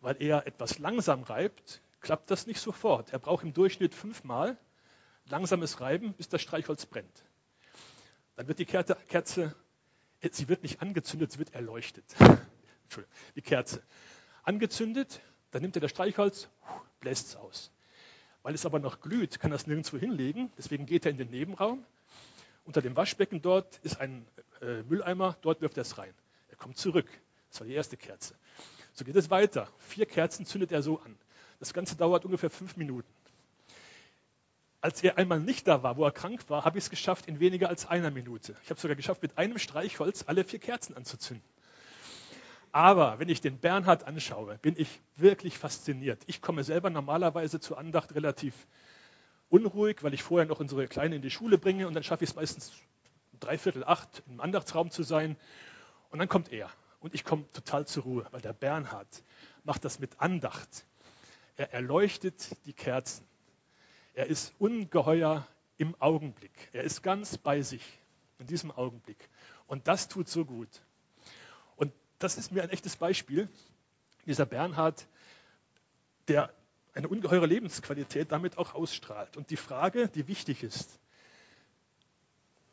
[0.00, 3.12] weil er etwas langsam reibt, klappt das nicht sofort.
[3.12, 4.56] Er braucht im Durchschnitt fünfmal
[5.26, 7.24] langsames Reiben, bis das Streichholz brennt.
[8.36, 9.54] Dann wird die Kerze,
[10.30, 12.04] sie wird nicht angezündet, sie wird erleuchtet.
[12.84, 13.82] Entschuldigung, die Kerze.
[14.42, 16.48] Angezündet, dann nimmt er das Streichholz,
[17.00, 17.70] bläst es aus.
[18.42, 21.30] Weil es aber noch glüht, kann er es nirgendwo hinlegen, deswegen geht er in den
[21.30, 21.84] Nebenraum.
[22.64, 24.26] Unter dem Waschbecken dort ist ein
[24.60, 26.14] äh, Mülleimer, dort wirft er es rein.
[26.48, 27.08] Er kommt zurück.
[27.50, 28.34] Das war die erste Kerze.
[28.92, 29.68] So geht es weiter.
[29.78, 31.16] Vier Kerzen zündet er so an.
[31.58, 33.08] Das Ganze dauert ungefähr fünf Minuten.
[34.80, 37.38] Als er einmal nicht da war, wo er krank war, habe ich es geschafft in
[37.38, 38.56] weniger als einer Minute.
[38.62, 41.44] Ich habe es sogar geschafft, mit einem Streichholz alle vier Kerzen anzuzünden.
[42.72, 46.22] Aber wenn ich den Bernhard anschaue, bin ich wirklich fasziniert.
[46.26, 48.54] Ich komme selber normalerweise zur Andacht relativ
[49.50, 52.30] unruhig, weil ich vorher noch unsere Kleine in die Schule bringe und dann schaffe ich
[52.30, 52.72] es meistens
[53.40, 55.36] dreiviertel acht im Andachtsraum zu sein.
[56.10, 59.22] Und dann kommt er und ich komme total zur Ruhe, weil der Bernhard
[59.64, 60.84] macht das mit Andacht.
[61.56, 63.26] Er erleuchtet die Kerzen.
[64.14, 65.46] Er ist ungeheuer
[65.78, 66.68] im Augenblick.
[66.72, 67.82] Er ist ganz bei sich
[68.38, 69.28] in diesem Augenblick.
[69.66, 70.68] Und das tut so gut.
[71.76, 73.48] Und das ist mir ein echtes Beispiel.
[74.26, 75.06] Dieser Bernhard,
[76.28, 76.52] der
[76.92, 79.36] eine ungeheure Lebensqualität damit auch ausstrahlt.
[79.36, 80.98] Und die Frage, die wichtig ist,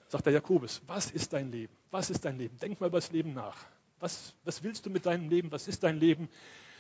[0.07, 1.73] sagt der Jakobus, was ist dein Leben?
[1.91, 2.57] Was ist dein Leben?
[2.57, 3.65] Denk mal über das Leben nach.
[3.99, 5.51] Was, was willst du mit deinem Leben?
[5.51, 6.29] Was ist dein Leben?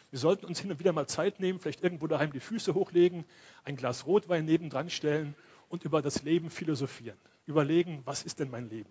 [0.09, 3.25] Wir sollten uns hin und wieder mal Zeit nehmen, vielleicht irgendwo daheim die Füße hochlegen,
[3.65, 5.35] ein Glas Rotwein nebendran stellen
[5.67, 7.17] und über das Leben philosophieren.
[7.45, 8.89] Überlegen, was ist denn mein Leben?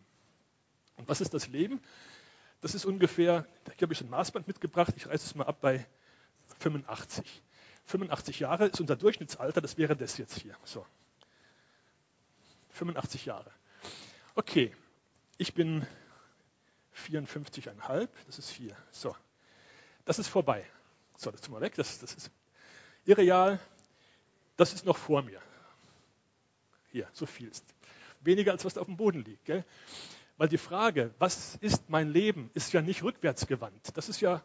[0.96, 1.80] Und was ist das Leben?
[2.60, 5.86] Das ist ungefähr, hier habe ich ein Maßband mitgebracht, ich reiße es mal ab bei
[6.58, 7.42] 85.
[7.84, 10.56] 85 Jahre ist unser Durchschnittsalter, das wäre das jetzt hier.
[10.64, 10.84] So.
[12.70, 13.50] 85 Jahre.
[14.34, 14.74] Okay,
[15.38, 15.86] ich bin
[16.96, 18.76] 54,5, das ist 4.
[18.90, 19.14] So,
[20.04, 20.64] das ist vorbei.
[21.16, 22.30] So, das tun wir weg, das, das ist
[23.04, 23.60] irreal.
[24.56, 25.40] Das ist noch vor mir.
[26.90, 27.64] Hier, so viel ist.
[28.20, 29.44] Weniger als was da auf dem Boden liegt.
[29.44, 29.64] Gell?
[30.38, 33.96] Weil die Frage, was ist mein Leben, ist ja nicht rückwärtsgewandt.
[33.96, 34.42] Das ist ja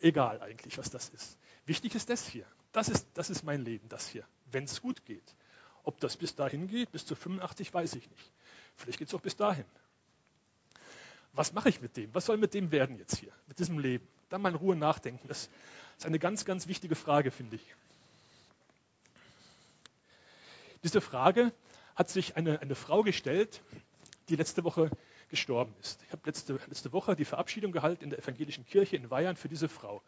[0.00, 1.38] egal eigentlich, was das ist.
[1.64, 2.46] Wichtig ist das hier.
[2.72, 5.34] Das ist, das ist mein Leben, das hier, wenn es gut geht.
[5.82, 8.32] Ob das bis dahin geht, bis zu 85, weiß ich nicht.
[8.74, 9.64] Vielleicht geht es auch bis dahin.
[11.36, 12.14] Was mache ich mit dem?
[12.14, 14.06] Was soll mit dem werden jetzt hier, mit diesem Leben?
[14.30, 15.28] Dann mal in Ruhe nachdenken.
[15.28, 15.50] Das
[15.98, 17.74] ist eine ganz, ganz wichtige Frage, finde ich.
[20.82, 21.52] Diese Frage
[21.94, 23.60] hat sich eine, eine Frau gestellt,
[24.28, 24.90] die letzte Woche
[25.28, 26.02] gestorben ist.
[26.06, 29.48] Ich habe letzte, letzte Woche die Verabschiedung gehalten in der evangelischen Kirche in Weihern für
[29.48, 30.02] diese Frau.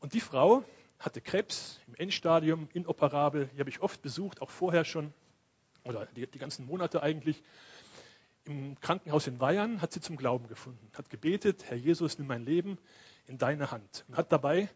[0.00, 0.64] Und die Frau
[0.98, 3.50] hatte Krebs im Endstadium, inoperabel.
[3.54, 5.12] Die habe ich oft besucht, auch vorher schon,
[5.84, 7.42] oder die, die ganzen Monate eigentlich.
[8.44, 12.44] Im Krankenhaus in Weihern hat sie zum Glauben gefunden, hat gebetet, Herr Jesus, nimm mein
[12.44, 12.78] Leben
[13.26, 14.04] in deine Hand.
[14.08, 14.68] Und hat dabei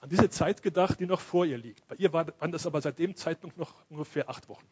[0.00, 1.86] an diese Zeit gedacht, die noch vor ihr liegt.
[1.88, 4.66] Bei ihr waren das aber seit dem Zeitpunkt noch ungefähr acht Wochen.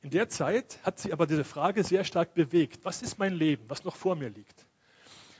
[0.00, 2.84] In der Zeit hat sie aber diese Frage sehr stark bewegt.
[2.84, 4.66] Was ist mein Leben, was noch vor mir liegt?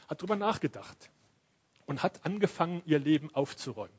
[0.09, 1.11] Hat darüber nachgedacht
[1.85, 3.97] und hat angefangen, ihr Leben aufzuräumen.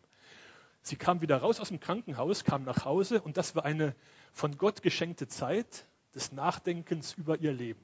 [0.81, 3.95] Sie kam wieder raus aus dem Krankenhaus, kam nach Hause und das war eine
[4.33, 5.85] von Gott geschenkte Zeit
[6.17, 7.79] des Nachdenkens über ihr Leben.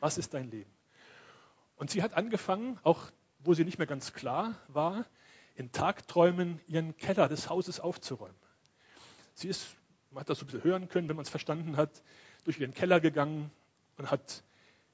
[0.00, 0.70] Was ist dein Leben?
[1.76, 5.04] Und sie hat angefangen, auch wo sie nicht mehr ganz klar war,
[5.54, 8.36] in Tagträumen ihren Keller des Hauses aufzuräumen.
[9.34, 9.76] Sie ist,
[10.10, 12.02] man hat das so ein bisschen hören können, wenn man es verstanden hat,
[12.44, 13.50] durch ihren Keller gegangen
[13.98, 14.42] und hat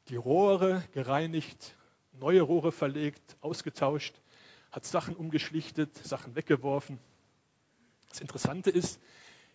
[0.09, 1.77] die Rohre gereinigt,
[2.13, 4.21] neue Rohre verlegt, ausgetauscht,
[4.73, 6.99] hat Sachen umgeschlichtet, Sachen weggeworfen.
[8.09, 9.01] Das Interessante ist,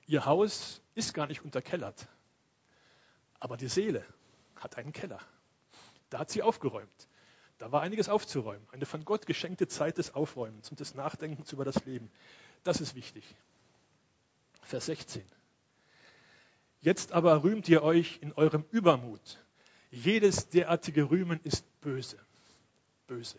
[0.07, 2.07] ihr Haus ist gar nicht unterkellert,
[3.39, 4.05] aber die Seele
[4.55, 5.19] hat einen Keller.
[6.09, 7.07] Da hat sie aufgeräumt.
[7.57, 8.67] Da war einiges aufzuräumen.
[8.71, 12.11] Eine von Gott geschenkte Zeit des Aufräumens und des Nachdenkens über das Leben.
[12.63, 13.23] Das ist wichtig.
[14.61, 15.23] Vers 16.
[16.81, 19.43] Jetzt aber rühmt ihr euch in eurem Übermut.
[19.91, 22.17] Jedes derartige Rühmen ist böse.
[23.07, 23.37] Böse.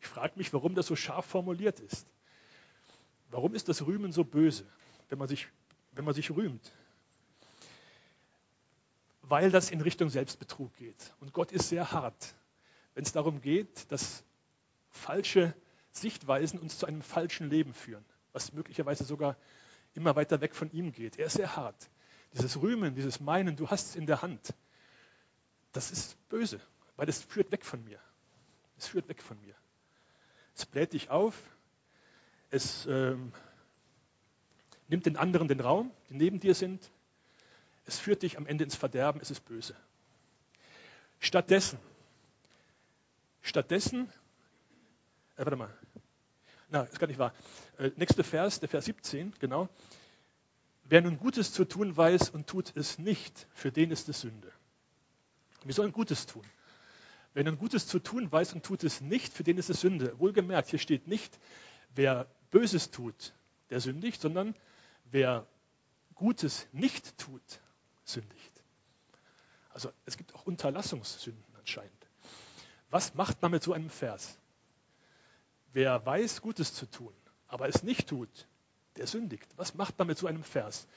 [0.00, 2.06] Ich frage mich, warum das so scharf formuliert ist.
[3.30, 4.64] Warum ist das Rühmen so böse,
[5.08, 5.48] wenn man sich,
[5.92, 6.72] wenn man sich rühmt?
[9.28, 11.14] Weil das in Richtung Selbstbetrug geht.
[11.20, 12.34] Und Gott ist sehr hart
[12.98, 14.24] wenn es darum geht, dass
[14.90, 15.54] falsche
[15.92, 19.36] Sichtweisen uns zu einem falschen Leben führen, was möglicherweise sogar
[19.94, 21.16] immer weiter weg von ihm geht.
[21.16, 21.90] Er ist sehr hart.
[22.32, 24.52] Dieses Rühmen, dieses Meinen, du hast es in der Hand,
[25.70, 26.60] das ist böse,
[26.96, 28.00] weil es führt weg von mir.
[28.76, 29.54] Es führt weg von mir.
[30.56, 31.40] Es bläht dich auf,
[32.50, 33.32] es ähm,
[34.88, 36.90] nimmt den anderen den Raum, die neben dir sind.
[37.88, 39.74] Es führt dich am Ende ins Verderben, es ist böse.
[41.18, 41.78] Stattdessen
[43.48, 44.12] Stattdessen,
[45.36, 45.74] äh, warte mal,
[46.68, 47.32] na, ist gar nicht wahr.
[47.78, 49.70] Äh, nächster Vers, der Vers 17, genau.
[50.84, 54.52] Wer nun Gutes zu tun weiß und tut es nicht, für den ist es Sünde.
[55.64, 56.44] Wir sollen Gutes tun.
[57.32, 60.18] Wer nun Gutes zu tun weiß und tut es nicht, für den ist es Sünde.
[60.18, 61.38] Wohlgemerkt, hier steht nicht,
[61.94, 63.32] wer Böses tut,
[63.70, 64.54] der sündigt, sondern
[65.10, 65.46] wer
[66.14, 67.42] Gutes nicht tut,
[68.08, 68.62] sündigt.
[69.70, 71.92] Also es gibt auch Unterlassungssünden anscheinend.
[72.90, 74.38] Was macht man mit so einem Vers?
[75.72, 77.12] Wer weiß, Gutes zu tun,
[77.46, 78.48] aber es nicht tut,
[78.96, 79.46] der sündigt.
[79.56, 80.88] Was macht man mit so einem Vers?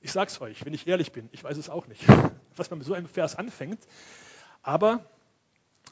[0.00, 2.04] Ich sage es euch, wenn ich ehrlich bin, ich weiß es auch nicht,
[2.56, 3.86] was man mit so einem Vers anfängt.
[4.62, 5.04] Aber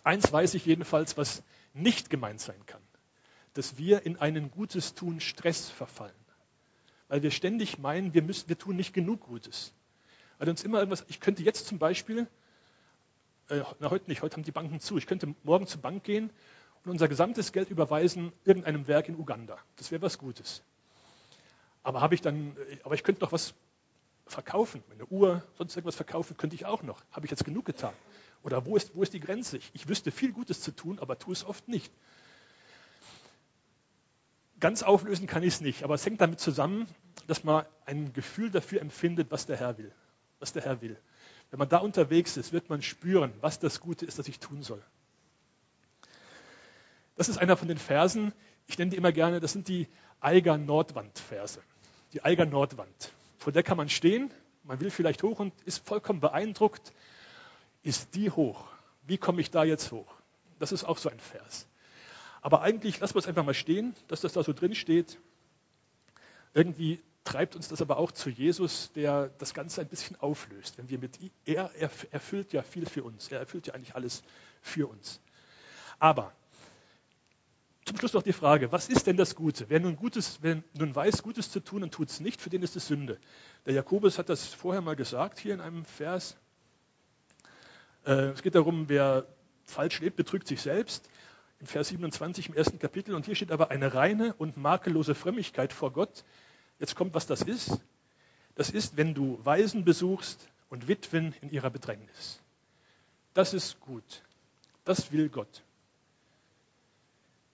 [0.05, 1.43] eins weiß ich jedenfalls, was
[1.75, 2.83] nicht gemeint sein kann,
[3.55, 6.15] dass wir in einen Gutes tun Stress verfallen.
[7.09, 9.75] Weil wir ständig meinen, wir, müssen, wir tun nicht genug Gutes.
[10.43, 12.27] Weil uns immer irgendwas, ich könnte jetzt zum Beispiel
[13.49, 14.99] äh, na heute nicht, heute haben die Banken zu.
[14.99, 16.31] Ich könnte morgen zur Bank gehen
[16.85, 19.57] und unser gesamtes Geld überweisen irgendeinem Werk in Uganda.
[19.77, 20.65] Das wäre was Gutes.
[21.85, 23.55] Aber habe ich dann, äh, aber ich könnte doch was
[24.27, 27.01] verkaufen, eine Uhr, sonst irgendwas verkaufen, könnte ich auch noch.
[27.13, 27.95] Habe ich jetzt genug getan?
[28.43, 29.61] Oder wo ist, wo ist die Grenze?
[29.75, 31.93] Ich wüsste viel Gutes zu tun, aber tue es oft nicht.
[34.59, 36.89] Ganz auflösen kann ich es nicht, aber es hängt damit zusammen,
[37.29, 39.95] dass man ein Gefühl dafür empfindet, was der Herr will.
[40.43, 40.99] Was der Herr will.
[41.51, 44.65] Wenn man da unterwegs ist, wird man spüren, was das Gute ist, das ich tun
[44.65, 44.83] soll.
[47.15, 48.33] Das ist einer von den Versen,
[48.67, 49.87] Ich nenne die immer gerne, das sind die
[50.21, 51.63] Eiger Nordwand-Verse.
[52.13, 53.13] Die Eiger Nordwand.
[53.39, 54.33] Vor der kann man stehen,
[54.65, 56.93] man will vielleicht hoch und ist vollkommen beeindruckt.
[57.85, 58.67] Ist die hoch?
[59.07, 60.13] Wie komme ich da jetzt hoch?
[60.59, 61.69] Das ist auch so ein Vers.
[62.41, 65.21] Aber eigentlich lassen wir es einfach mal stehen, dass das da so drin steht.
[66.53, 70.79] Irgendwie treibt uns das aber auch zu Jesus, der das Ganze ein bisschen auflöst.
[70.79, 73.29] Wenn wir mit ihm, er, er erfüllt ja viel für uns.
[73.31, 74.23] Er erfüllt ja eigentlich alles
[74.61, 75.21] für uns.
[75.99, 76.33] Aber
[77.85, 79.69] zum Schluss noch die Frage, was ist denn das Gute?
[79.69, 82.63] Wer nun, Gutes, wer nun weiß, Gutes zu tun und tut es nicht, für den
[82.63, 83.19] ist es Sünde.
[83.67, 86.37] Der Jakobus hat das vorher mal gesagt, hier in einem Vers.
[88.05, 89.27] Äh, es geht darum, wer
[89.65, 91.09] falsch lebt, betrügt sich selbst.
[91.59, 93.15] In Vers 27 im ersten Kapitel.
[93.15, 96.25] Und hier steht aber eine reine und makellose Frömmigkeit vor Gott,
[96.83, 97.79] Jetzt kommt, was das ist.
[98.57, 102.41] Das ist, wenn du Waisen besuchst und Witwen in ihrer Bedrängnis.
[103.35, 104.25] Das ist gut.
[104.85, 105.63] Das will Gott.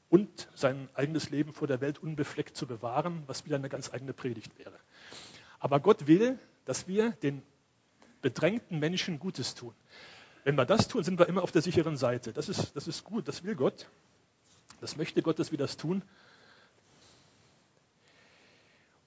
[0.08, 4.14] Und sein eigenes Leben vor der Welt unbefleckt zu bewahren, was wieder eine ganz eigene
[4.14, 4.80] Predigt wäre.
[5.58, 7.42] Aber Gott will, dass wir den
[8.22, 9.74] bedrängten Menschen Gutes tun.
[10.44, 12.32] Wenn wir das tun, sind wir immer auf der sicheren Seite.
[12.32, 13.90] Das ist, das ist gut, das will Gott.
[14.80, 16.02] Das möchte Gott, dass wir das tun.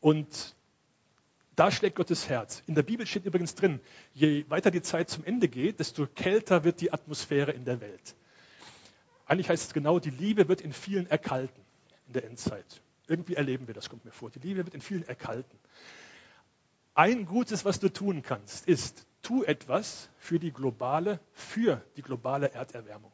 [0.02, 0.56] Und
[1.56, 2.64] da schlägt Gottes Herz.
[2.68, 3.80] In der Bibel steht übrigens drin,
[4.14, 8.16] je weiter die Zeit zum Ende geht, desto kälter wird die Atmosphäre in der Welt.
[9.28, 11.64] Eigentlich heißt es genau, die Liebe wird in vielen erkalten
[12.08, 12.82] in der Endzeit.
[13.08, 14.30] Irgendwie erleben wir das, kommt mir vor.
[14.30, 15.60] Die Liebe wird in vielen erkalten.
[16.94, 22.52] Ein Gutes, was du tun kannst, ist, tu etwas für die globale, für die globale
[22.52, 23.12] Erderwärmung.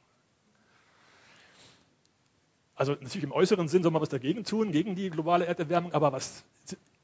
[2.78, 6.14] Also natürlich im äußeren Sinn soll man was dagegen tun, gegen die globale Erderwärmung, aber
[6.14, 6.46] was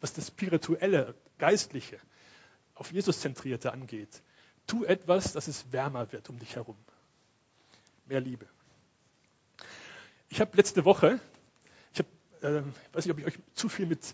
[0.03, 1.97] was das Spirituelle, Geistliche,
[2.75, 4.21] auf Jesus zentrierte angeht.
[4.67, 6.75] Tu etwas, dass es wärmer wird um dich herum.
[8.05, 8.45] Mehr Liebe.
[10.27, 11.21] Ich habe letzte Woche,
[11.93, 14.13] ich habe, äh, weiß nicht, ob ich euch zu viel mit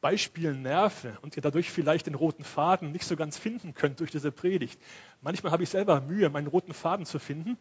[0.00, 4.10] Beispielen nerve und ihr dadurch vielleicht den roten Faden nicht so ganz finden könnt durch
[4.10, 4.80] diese Predigt.
[5.20, 7.58] Manchmal habe ich selber Mühe, meinen roten Faden zu finden,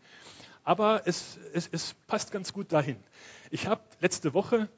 [0.69, 2.97] aber es, es, es passt ganz gut dahin.
[3.49, 4.69] Ich habe letzte Woche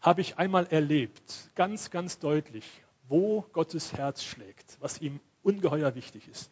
[0.00, 2.64] habe ich einmal erlebt, ganz, ganz deutlich,
[3.08, 6.50] wo Gottes Herz schlägt, was ihm ungeheuer wichtig ist.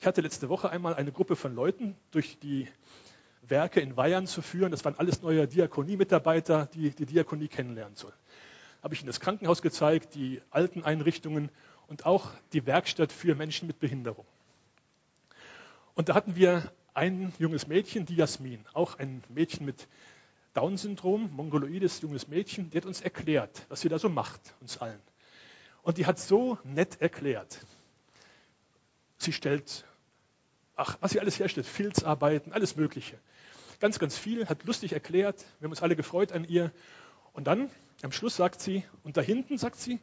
[0.00, 2.66] Ich hatte letzte Woche einmal eine Gruppe von Leuten durch die
[3.42, 4.72] Werke in Weihern zu führen.
[4.72, 8.16] Das waren alles neue Diakonie-Mitarbeiter, die die Diakonie kennenlernen sollen.
[8.82, 11.48] Habe ich ihnen das Krankenhaus gezeigt, die alten Einrichtungen
[11.86, 14.26] und auch die Werkstatt für Menschen mit Behinderung.
[15.94, 19.88] Und da hatten wir ein junges Mädchen, die Jasmin, auch ein Mädchen mit
[20.52, 25.00] Down-Syndrom, mongoloides junges Mädchen, die hat uns erklärt, was sie da so macht, uns allen.
[25.80, 27.64] Und die hat so nett erklärt.
[29.16, 29.86] Sie stellt,
[30.76, 33.18] ach, was sie alles herstellt, Filzarbeiten, alles Mögliche.
[33.78, 35.42] Ganz, ganz viel, hat lustig erklärt.
[35.58, 36.70] Wir haben uns alle gefreut an ihr.
[37.32, 37.70] Und dann,
[38.02, 40.00] am Schluss sagt sie, und da hinten, sagt sie,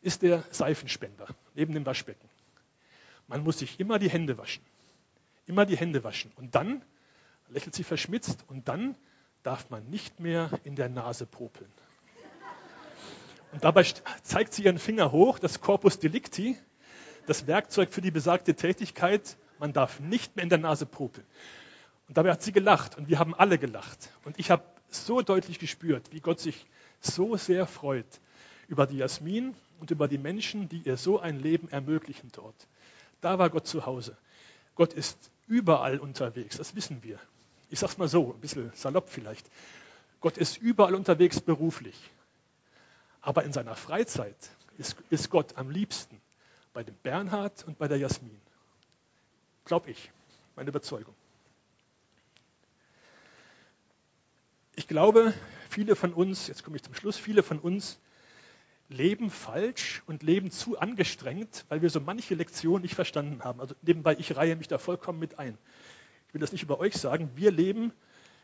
[0.00, 2.28] ist der Seifenspender neben dem Waschbecken.
[3.28, 4.64] Man muss sich immer die Hände waschen.
[5.46, 6.32] Immer die Hände waschen.
[6.36, 6.84] Und dann,
[7.48, 8.96] lächelt sie verschmitzt, und dann
[9.42, 11.70] darf man nicht mehr in der Nase popeln.
[13.52, 13.84] Und dabei
[14.22, 16.56] zeigt sie ihren Finger hoch, das Corpus Delicti,
[17.26, 19.36] das Werkzeug für die besagte Tätigkeit.
[19.58, 21.26] Man darf nicht mehr in der Nase popeln.
[22.08, 24.10] Und dabei hat sie gelacht und wir haben alle gelacht.
[24.24, 26.66] Und ich habe so deutlich gespürt, wie Gott sich
[27.00, 28.20] so sehr freut
[28.68, 32.68] über die Jasmin und über die Menschen, die ihr so ein Leben ermöglichen dort.
[33.20, 34.16] Da war Gott zu Hause.
[34.74, 37.18] Gott ist überall unterwegs, das wissen wir
[37.72, 39.50] ich sage es mal so, ein bisschen salopp vielleicht,
[40.20, 41.98] Gott ist überall unterwegs beruflich.
[43.22, 44.36] Aber in seiner Freizeit
[44.76, 46.20] ist, ist Gott am liebsten
[46.74, 48.38] bei dem Bernhard und bei der Jasmin.
[49.64, 50.10] Glaube ich,
[50.54, 51.14] meine Überzeugung.
[54.74, 55.32] Ich glaube,
[55.70, 57.98] viele von uns, jetzt komme ich zum Schluss, viele von uns
[58.92, 63.60] leben falsch und leben zu angestrengt, weil wir so manche Lektionen nicht verstanden haben.
[63.60, 65.58] Also nebenbei, ich reihe mich da vollkommen mit ein
[66.32, 67.92] ich will das nicht über euch sagen, wir leben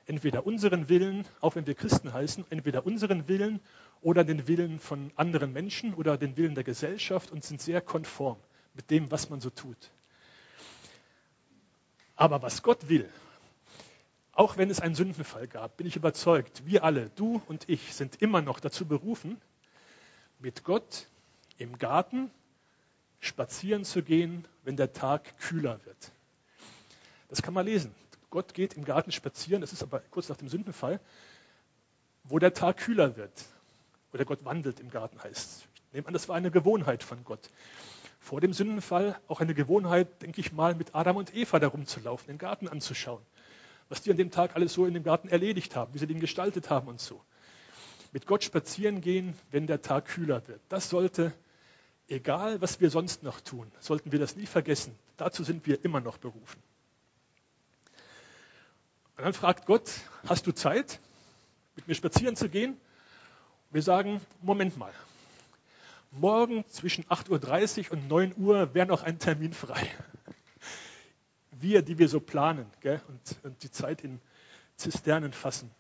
[0.05, 3.61] entweder unseren Willen, auch wenn wir Christen heißen, entweder unseren Willen
[4.03, 8.37] oder den Willen von anderen Menschen oder den Willen der Gesellschaft und sind sehr konform
[8.75, 9.91] mit dem, was man so tut.
[12.15, 13.09] Aber was Gott will,
[14.33, 18.21] auch wenn es einen Sündenfall gab, bin ich überzeugt, wir alle, du und ich, sind
[18.21, 19.41] immer noch dazu berufen,
[20.39, 21.07] mit Gott
[21.59, 22.31] im Garten
[23.21, 26.13] spazieren zu gehen, wenn der Tag kühler wird.
[27.29, 27.95] Das kann man lesen.
[28.31, 31.01] Gott geht im Garten spazieren, das ist aber kurz nach dem Sündenfall,
[32.25, 33.45] wo der Tag kühler wird.
[34.13, 35.67] Oder Gott wandelt im Garten heißt.
[35.75, 37.51] Ich nehme an, das war eine Gewohnheit von Gott.
[38.21, 42.01] Vor dem Sündenfall auch eine Gewohnheit, denke ich mal, mit Adam und Eva darum zu
[42.01, 43.23] laufen, den Garten anzuschauen.
[43.89, 46.21] Was die an dem Tag alles so in dem Garten erledigt haben, wie sie den
[46.21, 47.23] gestaltet haben und so.
[48.13, 50.61] Mit Gott spazieren gehen, wenn der Tag kühler wird.
[50.69, 51.33] Das sollte,
[52.09, 54.95] egal was wir sonst noch tun, sollten wir das nie vergessen.
[55.17, 56.63] Dazu sind wir immer noch berufen.
[59.17, 59.91] Und dann fragt Gott,
[60.27, 61.01] hast du Zeit,
[61.77, 62.77] mit mir spazieren zu gehen?
[63.71, 64.93] Wir sagen, Moment mal.
[66.13, 69.87] Morgen zwischen 8.30 Uhr und 9 Uhr wäre noch ein Termin frei.
[71.51, 74.21] Wir, die wir so planen gell, und, und die Zeit in
[74.77, 75.71] Zisternen fassen.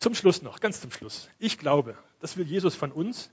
[0.00, 1.28] Zum Schluss noch, ganz zum Schluss.
[1.38, 3.30] Ich glaube, das will Jesus von uns,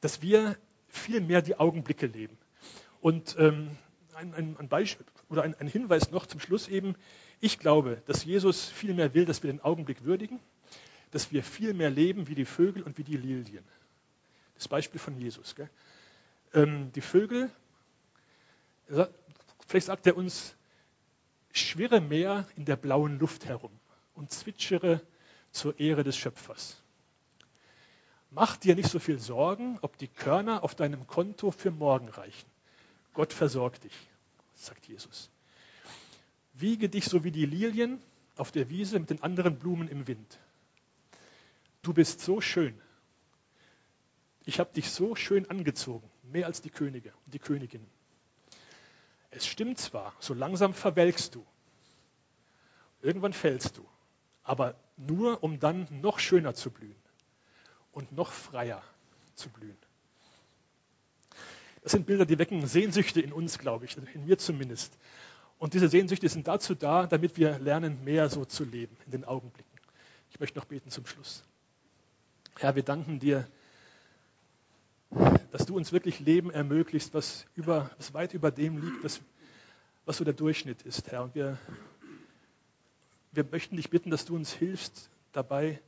[0.00, 2.36] dass wir viel mehr die Augenblicke leben.
[3.00, 3.78] Und ähm,
[4.16, 6.96] ein, ein, Beispiel oder ein, ein Hinweis noch zum Schluss eben.
[7.38, 10.40] Ich glaube, dass Jesus viel mehr will, dass wir den Augenblick würdigen,
[11.12, 13.64] dass wir viel mehr leben wie die Vögel und wie die Lilien.
[14.56, 15.54] Das Beispiel von Jesus.
[16.54, 17.52] Ähm, die Vögel,
[19.68, 20.56] vielleicht sagt er uns,
[21.52, 23.70] schwirre mehr in der blauen Luft herum
[24.14, 25.00] und zwitschere
[25.52, 26.82] zur Ehre des Schöpfers.
[28.30, 32.48] Mach dir nicht so viel Sorgen, ob die Körner auf deinem Konto für morgen reichen.
[33.14, 33.94] Gott versorgt dich,
[34.54, 35.30] sagt Jesus.
[36.54, 38.02] Wiege dich so wie die Lilien
[38.36, 40.38] auf der Wiese mit den anderen Blumen im Wind.
[41.82, 42.78] Du bist so schön.
[44.44, 47.86] Ich habe dich so schön angezogen, mehr als die Könige und die Königin.
[49.30, 51.44] Es stimmt zwar, so langsam verwelkst du.
[53.02, 53.86] Irgendwann fällst du.
[54.42, 56.96] Aber nur, um dann noch schöner zu blühen
[57.92, 58.82] und noch freier
[59.34, 59.76] zu blühen.
[61.82, 64.98] Das sind Bilder, die wecken Sehnsüchte in uns, glaube ich, in mir zumindest.
[65.58, 69.24] Und diese Sehnsüchte sind dazu da, damit wir lernen, mehr so zu leben in den
[69.24, 69.78] Augenblicken.
[70.30, 71.42] Ich möchte noch beten zum Schluss.
[72.58, 73.48] Herr, wir danken dir,
[75.50, 79.20] dass du uns wirklich Leben ermöglicht, was, über, was weit über dem liegt, was,
[80.04, 81.22] was so der Durchschnitt ist, Herr.
[81.22, 81.58] Und wir,
[83.32, 85.80] wir möchten dich bitten, dass du uns hilfst, dabei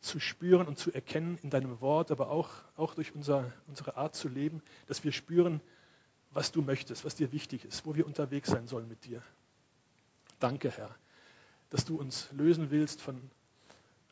[0.00, 4.14] zu spüren und zu erkennen in deinem Wort, aber auch, auch durch unser, unsere Art
[4.14, 5.60] zu leben, dass wir spüren,
[6.32, 9.22] was du möchtest, was dir wichtig ist, wo wir unterwegs sein sollen mit dir.
[10.40, 10.94] Danke, Herr,
[11.70, 13.30] dass du uns lösen willst von,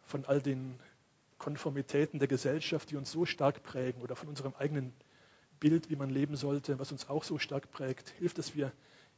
[0.05, 0.79] von all den
[1.39, 4.93] Konformitäten der Gesellschaft, die uns so stark prägen oder von unserem eigenen
[5.59, 8.11] Bild, wie man leben sollte, was uns auch so stark prägt.
[8.11, 8.73] Hilf, dass wir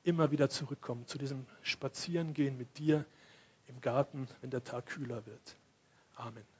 [0.05, 3.05] immer wieder zurückkommen zu diesem Spazierengehen mit dir
[3.67, 5.57] im Garten, wenn der Tag kühler wird.
[6.15, 6.52] Amen.